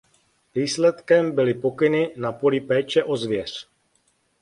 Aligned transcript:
Výsledkem 0.55 1.31
byly 1.35 1.53
pokyny 1.53 2.13
na 2.15 2.31
poli 2.31 2.61
péče 2.61 3.03
o 3.03 3.17
zvěř. 3.17 3.69